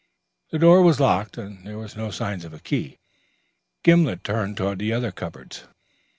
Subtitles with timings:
[0.49, 2.97] The door was locked and there was no sign of a key.
[3.83, 5.65] Gimblet turned to the other cupboards.